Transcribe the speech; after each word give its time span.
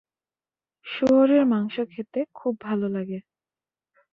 শুয়োরের 0.85 1.43
মাংস 1.45 1.75
খেতে 1.91 2.19
খুব 2.35 2.53
ভালো 2.61 2.87
লাগে। 2.87 3.19